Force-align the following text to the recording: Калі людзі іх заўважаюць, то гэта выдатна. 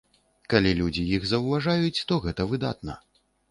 Калі 0.53 0.71
людзі 0.79 1.03
іх 1.17 1.27
заўважаюць, 1.33 2.03
то 2.11 2.19
гэта 2.27 2.51
выдатна. 2.55 3.01